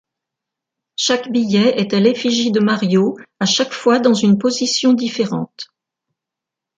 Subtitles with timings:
[0.95, 5.69] Chaque billet est à l'effigie de Mario, à chaque fois dans une position différente.